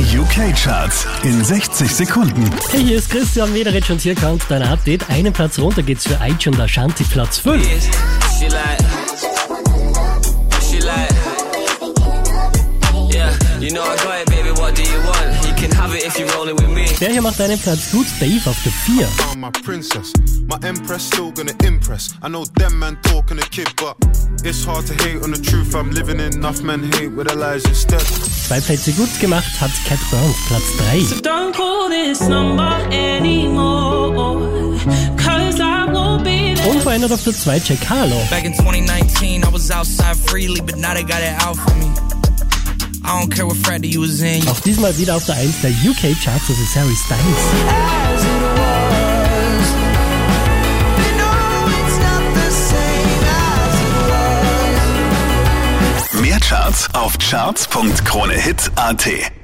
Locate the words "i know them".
22.22-22.78